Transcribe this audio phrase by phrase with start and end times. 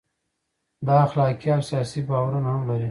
[0.87, 2.79] دا اخلاقي او سیاسي باورونه هم لري.